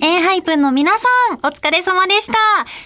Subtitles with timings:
[0.00, 2.34] エンハイプンの皆さん、お疲れ様でした。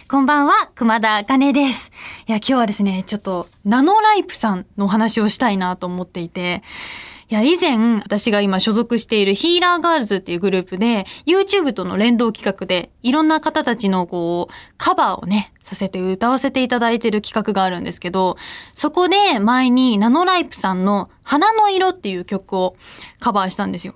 [0.08, 1.90] こんばんは、熊田茜です。
[2.28, 6.62] いや、今日はですね、ちょっと、ナノライプさんのお話をしたいなと思っていて、
[7.28, 18.36] いや、以前、私が今所属しているヒーラーガールズっていうグループで、YouTube との連動企画で、いろんな方たちのこう、カバーをね、させて歌わせていただいてる企画があるんですけど、
[18.74, 22.76] そこで前にナノライプさんの花の色っていう曲を
[23.18, 23.94] カバーしたんですよ。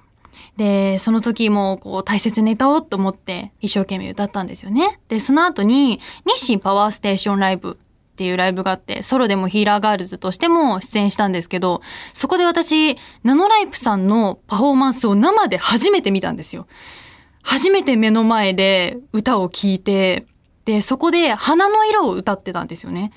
[0.56, 5.00] で、その時もこう大切に歌おうと思って一生懸命歌ったんですよね。
[5.08, 7.78] で、その後に日清パワーステーションライブ
[8.14, 16.68] っていうライブがあって、ソロでもヒーラーガールズとしても出演したんですけど、そこで私、ナノライプさんのパフォーマンスを生で初めて見たんですよ。
[17.42, 20.26] 初めて目の前で歌を聴いて、
[20.64, 23.10] で、そこで花の色を歌ってたんですよね。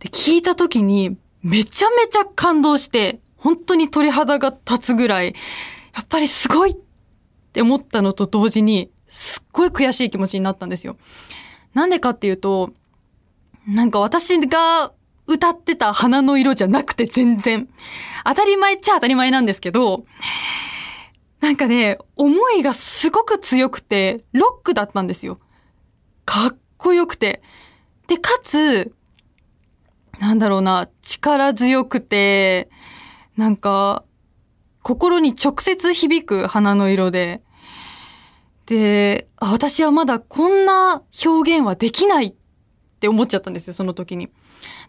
[0.00, 5.34] で、聞いた時にめちゃめちゃ感動して、本当に鳥肌が立つぐらい、
[5.94, 6.76] やっぱりすごいっ
[7.52, 10.96] て思ったのと同時に、すっごい悔しい気持ちになったんですよ。
[11.72, 12.72] なんでかっていうと、
[13.66, 14.92] なんか私が
[15.26, 17.68] 歌ってた花の色じゃなくて全然。
[18.24, 20.04] 当たり前っちゃ当たり前なんですけど、
[21.40, 25.38] なんかね、思いがすごく強くて、ロックだったんですよ。
[26.24, 27.42] かっこよくて。
[28.06, 28.92] で、かつ、
[30.18, 32.70] なんだろうな、力強くて、
[33.36, 34.04] なんか、
[34.84, 37.42] 心に直接響く花の色で、
[38.66, 42.34] で、私はまだこんな表現はできないっ
[43.00, 44.28] て思っちゃったんですよ、その時に。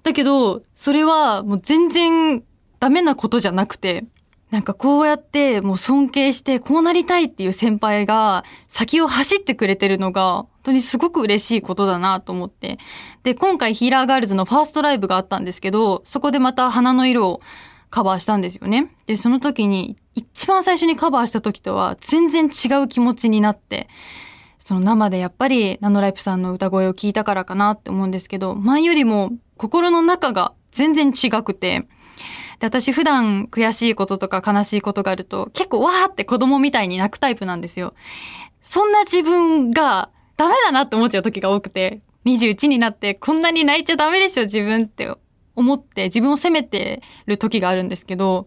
[0.04, 2.44] だけど、それはもう全然
[2.82, 4.06] ダメなことじゃなくて、
[4.52, 12.80] なんかこうやってもう尊敬してこうなりたいっていう先輩が先を走ってくれてるのが本当にすごく嬉しいことだなと思って。
[13.24, 17.42] で、今回ヒーラーガールズのファーストライブがあったんですけど、そこでまた花の色を
[17.96, 18.92] カバーしたんですよね。
[19.06, 23.88] で、その時に一番最初にカバーした時とは全然違う気持ちになって、
[24.60, 31.88] その生でやっぱりナノライプさんの歌声を聞いたからかなって思うんですけど、前よりも心の中が全然違くて、
[32.60, 37.94] で私普段悔しいこととか悲しいことがあると結構わーって子供みたいに泣くタイプなんですよ。
[38.62, 45.16] そんな自分がダメだなって思っちゃう時が多くて、21になってこんなに泣いちゃダメでしょ自分って
[45.56, 48.46] 思って自分を責めてる時があるんですけど、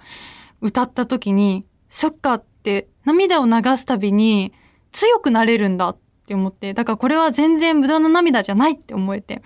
[0.60, 4.52] 歌った時に、そっかって涙を流すたびに
[4.92, 9.42] 強くなれるんだって思って、だからこれは全然無駄な涙じゃないって思えて。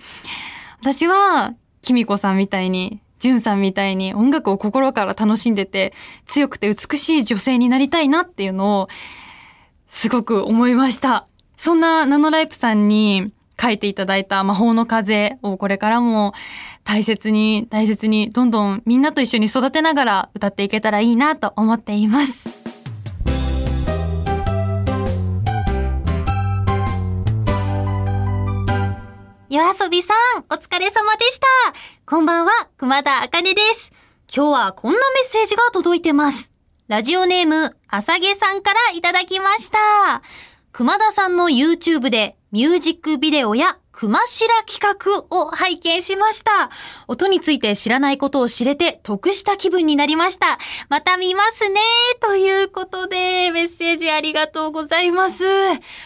[0.81, 5.93] 私は、キミコさんみたいに、ジュンさんみたいに音楽を心から楽しんでて、
[6.25, 8.87] 強くて美しい女性になりたいなっていうのを、
[9.87, 11.27] すごく思いました。
[11.55, 13.31] そんなナノライプさんに
[13.61, 16.33] 書いていただいた魔法の風をこれからも
[16.83, 22.63] 大切に大切にどんどんみんなと一緒に育てながら歌っていけたらいいなと思っています。
[29.49, 31.45] 夜遊びさん、お疲れ様でした。
[32.07, 33.91] こんばんは、熊田茜です。
[34.35, 36.51] 今日はこんなメッセージが届いてます。
[36.87, 40.23] ラジオネーム、あさげさんからいただきました。
[40.71, 46.69] 熊田さんの YouTube でミュージックビデオや熊白企画を拝見しました。
[47.07, 50.59] 音について知らないことを知れて得した気分になりました。
[50.87, 51.79] また見ますね。
[52.21, 55.43] ということで、メッセージありがとうございます。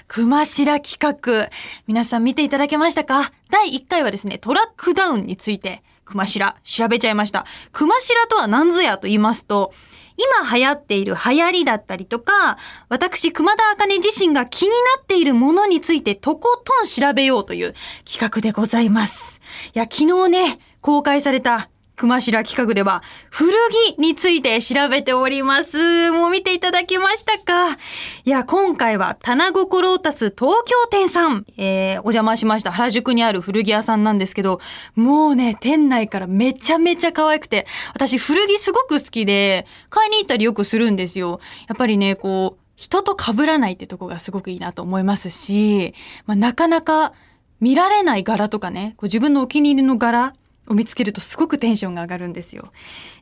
[0.08, 1.50] 熊白企画。
[1.86, 3.34] 皆さん見ていただけましたか？
[3.50, 7.46] 第1回はですね、トラックダウンについて、熊白、調べちゃいました。
[7.72, 9.74] 熊白とは何ぞやと言いますと、
[10.18, 12.58] 今流行っている流行りだったりとか、
[12.90, 17.76] 私、熊田茜自身が気になっているものについてとことん調べようという
[18.06, 19.42] 企画でございます。
[19.76, 23.02] いや、昨日ね、公開された熊白企画では、
[23.32, 23.52] 古
[23.96, 26.12] 着について調べております。
[26.12, 27.76] もう見ていただけましたか？
[28.24, 32.72] いや、今回は、棚心を足す東京店さん、えー、お邪魔しました。
[32.72, 34.62] 原宿にある古着屋さんなんですけど、
[34.96, 37.66] もうね、店内からめちゃめちゃ可愛くて、
[37.96, 41.40] 私古着すごく好きで、買いに行ったりよくするんですよ。
[41.68, 45.96] やっぱりね、こう、人と被らないってとこがすごくいいなと思いますし、
[46.28, 47.14] まあ、なかなか
[47.60, 50.34] 見られない柄とかね、こう自分のお気に入りの柄、
[50.68, 52.72] を見つけるとすごくテンションが上がるんですよ。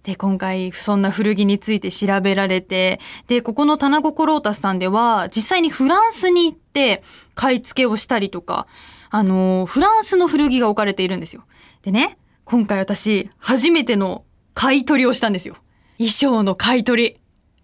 [0.03, 7.03] で、今回そんな古着について調べられて、で、ここの棚心ロータスさんでは実際にフランスに行って
[7.35, 8.67] 買い付けをしたりとか、
[9.09, 11.43] あの、フランスの古着が置かれているんですよ。
[11.83, 15.55] でね、今回私初めての買い取りをしたんですよ。
[15.97, 17.17] 衣装の買い取り。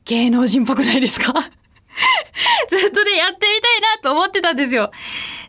[0.05, 1.33] 芸能人っぽくないですか？
[2.69, 4.91] ずっとね、やってみたいなと思ってたんですよ。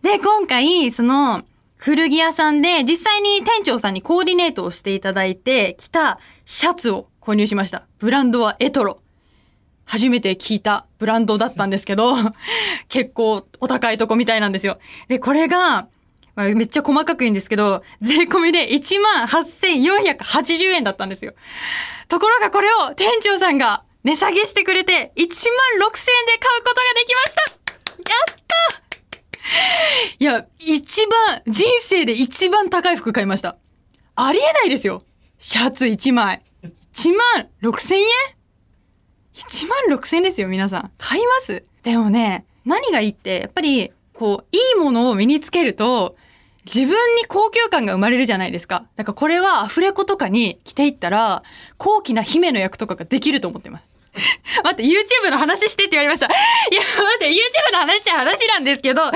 [0.02, 1.42] で、今回、その、
[1.84, 7.88] 古着屋さんで実際に店長さんにコーディネートをしていただいて着たシャツを購入しました。
[7.98, 9.00] ブランドはエトロ。
[9.84, 12.14] 初めて聞いたブランドだったんですけど、
[12.88, 14.78] 結構お高いとこみたいなんですよ。
[15.08, 15.88] で、これが、
[16.36, 21.34] まあめっちゃ細かく言うんですけど、税込みで18,480円だったんですよ。
[22.06, 25.40] ところがこれを店長さんが値下げしてくれて、16,000円で買う
[26.62, 27.48] ことができましたや
[28.30, 28.81] った
[30.18, 33.56] いや、一番、人生で一番高い服買いました。
[34.14, 35.02] ありえないですよ。
[35.38, 36.42] シャツ1枚。
[36.62, 38.04] 1万6000円
[39.34, 40.90] ?1 万6000円ですよ、皆さん。
[40.98, 46.16] 買いますでもね、何がいいって、やっぱり、こう、いいものを身につけると、
[46.64, 48.86] 自分に高級感が生まれるじゃないですか。
[48.94, 51.42] だからこれはアフレコとかに着ていったら、
[51.78, 53.91] 高貴な姫の役とかができると思ってます。
[54.62, 56.26] 待って、YouTube の話してって言われました。
[56.26, 59.12] いや、待って、YouTube の話っちゃ話なんですけど、そう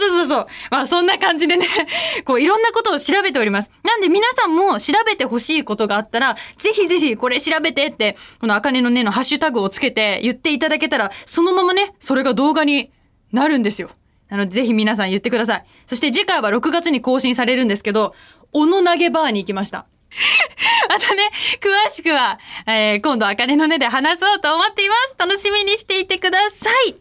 [0.00, 0.46] そうそうそう。
[0.70, 1.66] まあ、そんな感じでね、
[2.24, 3.70] こう、いろんなことを調べております。
[3.82, 12.90] なんで皆さんも調べてほしいことがあったら、ぜひぜひこれ調べてって、この茜のねのハッシュタグをつけて言っていただけたら、そのままね、それが動画に
[13.32, 13.90] なるんですよ。
[14.30, 15.62] なので、ぜひ皆さん言ってください。
[15.86, 18.14] そして次回は6月に更新されるんですけど、
[18.52, 19.86] おの投げバーに行きました。
[20.88, 21.30] またね、
[21.60, 25.14] 詳しくは、えー今度、あかねの根で話そうと思っています。
[25.18, 26.96] 楽しみにしていてください。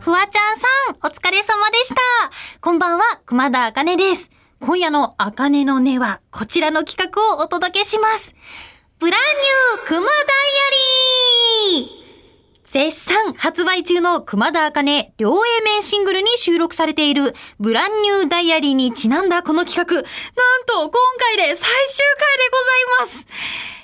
[0.00, 1.96] フワちゃんさん、お疲れ様でした。
[2.60, 4.30] こんばんは、熊田茜です。
[4.60, 8.34] 今夜の茜の音は、こちらの企画をお届けします。
[8.98, 9.20] ブラン
[9.76, 12.03] ニュー熊ダイアリー
[12.74, 19.94] 絶賛発売中の熊田茜両 A 面シングルに収録されているブランニューダイアリーにちなんだこの企画。
[19.94, 20.04] なん
[20.66, 20.90] と今
[21.20, 23.26] 回で最終回でございます。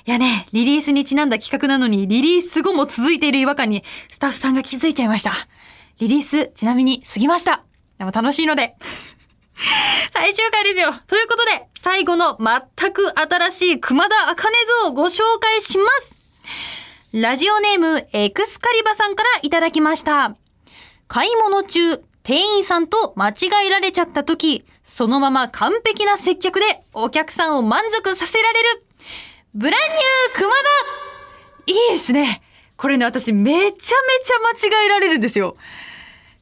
[0.07, 5.31] いやね、リリースにちなんだ企画なのにリリース後も続いている違和感にスタッフさんが気づいちゃいました。
[6.01, 7.63] リリースちなみに過ぎました。
[7.97, 8.75] でも楽しいので。
[10.11, 10.93] 最終回ですよ。
[11.07, 14.51] ということで、最後の全く新しい熊田茜
[14.83, 16.20] 像をご紹介します。
[17.13, 20.37] ラジオネームエクスカリバさんからいただきました。
[21.09, 23.33] 買い物中、店員さんと間違
[23.67, 28.85] えられちゃった時、そのまま完璧な接客でお客さんを満足させられる。
[29.53, 30.59] ブランニュー熊田
[31.65, 32.41] いいですね。
[32.77, 35.57] これね、私めちゃめちゃ間違えられるんですよ。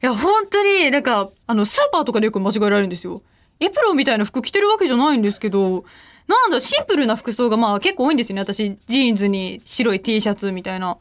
[0.00, 3.22] いや、本当になんか、あの、スーパーとかでよく間違えられるんですよ。
[3.58, 5.84] エプロンみたいな服着てるわけじゃないんですけど、
[6.30, 8.42] なんだ、シンプルな服装がまあ結構多いんですよね。
[8.42, 10.96] 私、ジーンズに白い T シャツみたいな。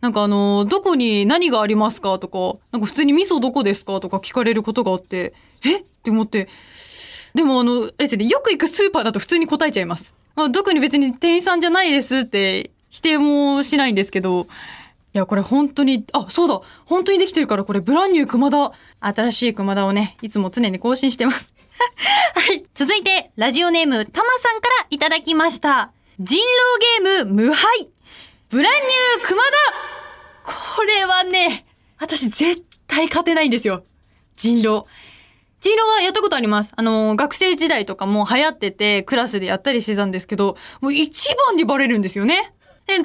[0.00, 5.32] なんかあの、どこに何がありますかとか、なんか普通に味噌どこですかとか聞かれることがあって、
[5.64, 5.78] え？
[5.78, 6.48] って思って。
[7.34, 10.12] でもあの、あれですね、よく行くスーパーだと普通に答えちゃいます。
[10.36, 14.46] まあ、特に別に店員さんじゃないですって否定もしないんですけど、い
[15.14, 18.72] や、これ本当に、あ、そうだ本当にできてるからこれブランニュー熊田。
[19.00, 21.54] 新しい熊田をね、いつも常に更新してます。
[22.34, 22.64] はい。
[22.74, 25.92] 続いて、ラジオネーム、たまさんからいただきました。
[26.20, 26.40] 人
[27.00, 27.88] 狼ゲーム無敗。
[28.50, 29.50] ブランニュー熊田。
[30.76, 31.66] これはね、
[31.98, 33.84] 私絶対勝てないんですよ。
[34.36, 34.86] 人狼。
[35.60, 36.72] 人狼はやったことあります。
[36.76, 42.52] あの、学生時代とかも流行ってて、クラスでやったりしてたんですけど、もう一番にバレるんですよね。
[42.86, 43.04] で、大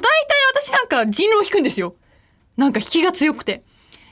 [0.54, 1.96] 私なんか人狼引くんですよ。
[2.56, 3.62] なんか引きが強くて。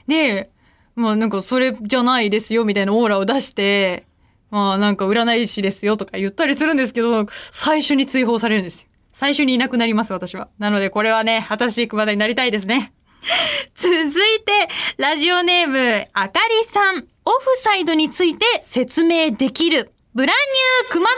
[0.07, 0.49] で、
[0.95, 4.07] まあなんかそれじゃないですよみたいなオーラを出して、
[4.51, 8.89] まあなんか占い師ですよとか言ったりするんですけど、最初に追放されるんですよ。
[9.13, 10.47] 最初にいなくなります私は。
[10.59, 12.93] なのでこれはね、新しい熊田になりたいですね。
[13.75, 17.07] 続いて、ラジオネーム、あかりさん。
[17.25, 19.91] オフサイドについて説明できる。
[20.15, 21.13] ブランニュー熊田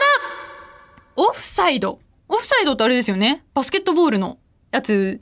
[1.16, 2.00] オフサイド。
[2.28, 3.44] オフサイドってあれですよね。
[3.54, 4.38] バスケットボールの
[4.72, 5.20] やつ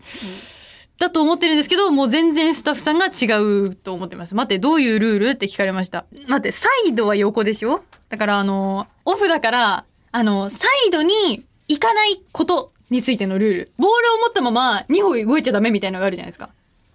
[0.98, 4.36] だと思ってるんですけど、もう全然スタッフさんが違うと思ってます。
[4.36, 6.06] 待って、どういうルールって聞かれました。
[6.28, 7.84] 待って、サイドは横でしょ？
[8.10, 13.72] だからあの、オフだから、あの、サイドに行かないことについてのルール。
[13.78, 16.50] ボールを持ったまま2歩動いちゃダメみたいなのがあるじゃないですか。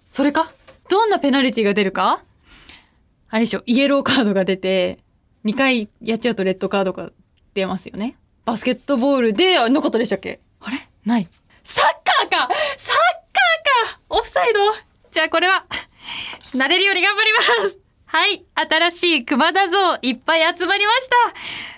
[0.09, 0.51] それか？
[0.89, 2.21] どんなペナルティが出るか？
[3.29, 4.99] あれでしょ、イエローカードが出て、
[5.45, 7.11] 2回やっちゃうとレッドカードが
[7.53, 8.15] 出ますよね。
[8.45, 10.41] バスケットボールで、あなかったでしたっけ？
[10.59, 10.87] あれ？
[11.05, 11.27] ない。
[11.63, 12.53] サッカーか！
[12.77, 13.99] サッカーか！
[14.09, 14.59] オフサイド。
[15.11, 15.65] じゃあこれは、
[16.51, 17.79] 慣れるように頑張ります。
[18.07, 18.45] はい。
[18.53, 21.15] 新しい熊田像いっぱい集まりました。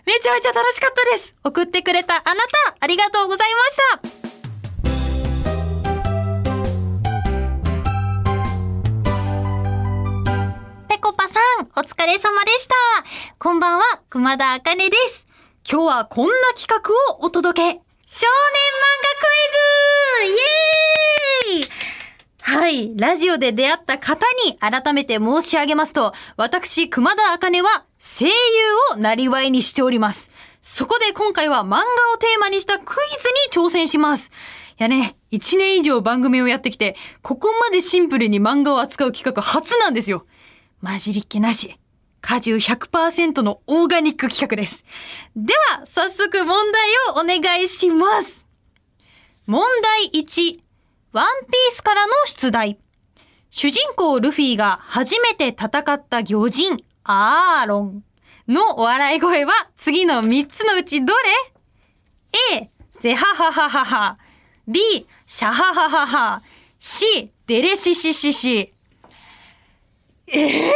[0.05, 1.35] めちゃめちゃ楽しかったです。
[1.43, 4.27] 送ってくれたあなた、ありがとうございました。
[10.87, 12.75] ぺこぱさん、お疲れ様でした。
[13.39, 15.27] こんばんは、熊田茜です。
[15.69, 17.81] 今日はこんな企画をお届け。
[18.05, 18.76] 少年
[22.77, 22.91] はい。
[22.95, 28.31] ラジオで出会った方に改めて申し上げますと、私、熊田茜は声優
[28.93, 30.29] をなりわいにしております。
[30.61, 31.77] そこで今回は漫画
[32.13, 34.29] をテーマにしたクイズに挑戦します。
[34.79, 40.27] いやね、1年以上番組をやってきて、ここまでシンプルに漫画を扱う企画初なんですよ。
[40.83, 41.79] 混じりっ気なし。
[42.21, 44.85] 果汁100%のオーガニック企画です。
[45.35, 48.45] では、早速問題をお願いします。
[49.47, 50.66] 問題1。
[51.17, 52.77] ワンピースからの出題。
[53.49, 58.03] 主人公ルフィが初めて戦った魚人、アーロン
[58.47, 61.15] の笑い声は次の3つのうちど
[62.51, 62.69] れ ?A、
[62.99, 64.17] ゼハハハハハ。
[64.67, 64.79] B、
[65.25, 66.43] シャハハハハ。
[66.77, 68.71] C、デレシシシシ。
[70.27, 70.73] ええ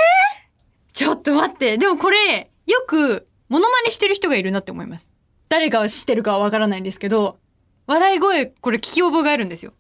[0.92, 1.78] ちょっと待って。
[1.78, 5.14] でもこれ、よく、モノマネしてる人がいるなって思います。
[5.50, 7.38] 誰が知ってるかはわからないんですけど、
[7.86, 9.74] 笑い声、これ聞き覚えがあるんですよ。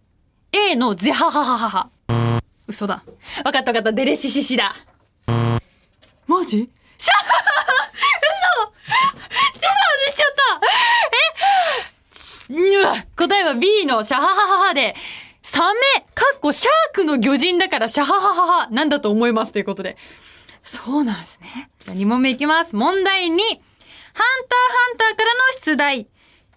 [0.53, 1.89] A のゼハハハハハ。
[2.67, 3.03] 嘘だ。
[3.45, 3.93] わかったわかった。
[3.93, 4.75] デレシシシだ。
[6.27, 6.69] マジ？
[6.97, 7.91] シャハハハ
[8.61, 9.73] 嘘ゼハ
[10.05, 10.27] 外しちゃっ
[12.49, 12.73] たえ？
[12.73, 14.93] うわ答えは B のシャハハハハで、
[15.41, 15.79] サメ、
[16.13, 19.95] かっこシャークの魚人だからシャハハハハなんだと思いますということで。
[20.63, 21.69] そうなんですね。
[21.79, 22.75] じゃあ2問目いきます。
[22.75, 23.29] 問題2。
[23.29, 23.55] ハンターハ
[24.95, 26.07] ンターからの出題。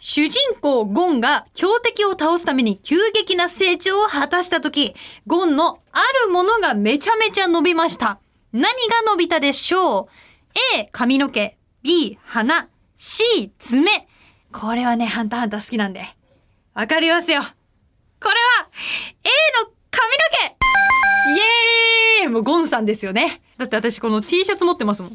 [0.07, 4.95] 主人公ゴンが強敵を倒すために急激な成長を果たしたとき、
[5.27, 8.19] ゴンのあるものがめちゃめちゃ伸びました。
[8.53, 8.71] 何が
[9.07, 10.09] 伸びたでしょう
[10.77, 11.57] ?A、髪の毛。
[11.83, 12.69] B、鼻。
[12.95, 14.07] C、爪。
[14.53, 16.05] これはね、ハンターハンター好きなんで。
[16.75, 17.41] わかりますよ。
[17.41, 18.69] これは、
[19.25, 20.19] A の髪の
[21.33, 23.41] 毛イエーイもうゴンさんですよね。
[23.57, 25.13] だって私この T シャツ持ってますもん。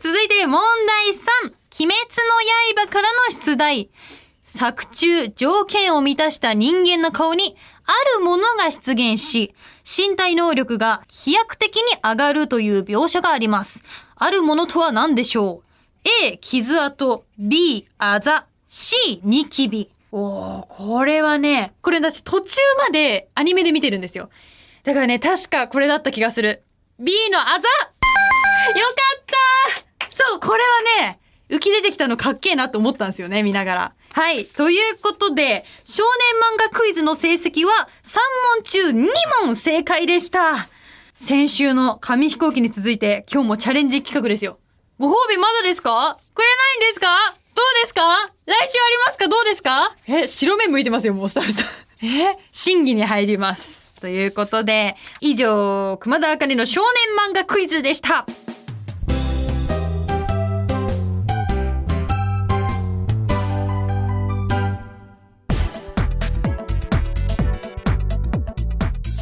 [0.00, 1.54] 続いて問題3。
[1.76, 2.08] 鬼滅
[2.76, 3.90] の刃からの出題。
[4.44, 13.82] 作中、条件を満たした人間の顔に、あるものが出現し、身体能力が飛躍的に上がるという描写があります。
[14.16, 15.62] あるものとは何でしょ
[16.04, 17.24] う ?A、傷跡。
[17.38, 18.46] B、あざ。
[18.68, 19.90] C、ニキビ。
[20.12, 24.28] おー、これはね、これ私途中までアニメで見てるんですよ。
[24.82, 26.62] だからね、確かこれだった気がする。
[26.98, 27.68] B のあざよか
[29.20, 29.24] っ
[30.10, 30.62] たそう、これ
[30.98, 33.92] はね、浮き出てきたのかっけえなと思ったんですよね、見ながら。
[34.14, 34.44] はい。
[34.44, 36.04] ということで、少
[36.56, 38.18] 年漫画クイズの成績は3
[38.54, 39.08] 問中2
[39.44, 40.68] 問正解でした。
[41.16, 44.60] 先週の紙飛行機に続いて今日もチャレンジ企画ですよ。
[45.00, 46.16] ご褒美まだですか？
[46.32, 46.48] くれ
[46.80, 47.34] ないんですか？
[47.56, 48.32] どうですか？
[48.46, 49.26] 来週ありますか？
[49.26, 49.96] どうですか？
[50.06, 51.66] え、白目向いてますよ、もうスタッフさん。
[52.06, 52.38] え？
[52.52, 53.90] 審議に入ります。
[54.00, 58.26] ということで、以上、熊田茜の少年漫画クイズでした。